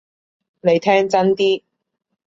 [0.61, 1.61] 你聽真啲！